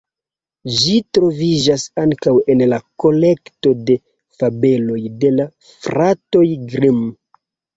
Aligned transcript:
Ĝi 0.83 0.93
troviĝas 1.17 1.83
ankaŭ 2.03 2.33
en 2.55 2.63
la 2.71 2.79
kolekto 3.05 3.75
de 3.91 3.99
fabeloj 4.41 4.99
de 5.25 5.33
la 5.37 5.47
fratoj 5.77 6.45
Grimm. 6.75 7.07